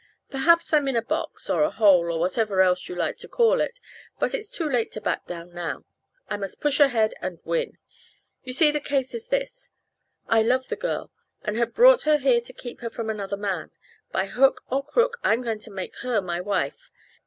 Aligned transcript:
"Perhaps 0.31 0.73
I'm 0.73 0.87
in 0.87 0.95
a 0.95 1.01
box, 1.03 1.47
or 1.47 1.61
a 1.61 1.69
hole, 1.69 2.11
or 2.11 2.19
whatever 2.19 2.61
else 2.61 2.89
you 2.89 2.95
like 2.95 3.17
to 3.17 3.27
call 3.27 3.61
it, 3.61 3.79
but 4.17 4.33
it's 4.33 4.49
too 4.49 4.67
late 4.67 4.91
too 4.91 4.99
back 4.99 5.27
down 5.27 5.53
now 5.53 5.85
I 6.27 6.37
must 6.37 6.59
push 6.59 6.79
ahead 6.79 7.13
and 7.21 7.37
win. 7.43 7.77
You 8.43 8.51
see 8.51 8.71
the 8.71 8.79
case 8.79 9.13
is 9.13 9.27
this: 9.27 9.69
I 10.27 10.41
love 10.41 10.69
the 10.69 10.75
girl 10.75 11.11
and 11.43 11.55
had 11.55 11.67
her 11.67 11.71
brought 11.73 12.01
here 12.01 12.41
to 12.41 12.51
keep 12.51 12.79
her 12.81 12.89
from 12.89 13.11
another 13.11 13.37
man. 13.37 13.69
By 14.11 14.25
hook 14.25 14.61
or 14.71 14.83
crook 14.83 15.19
I'm 15.23 15.43
going 15.43 15.59
to 15.59 15.69
make 15.69 15.95
her 15.97 16.19
my 16.19 16.41
wife. 16.41 16.89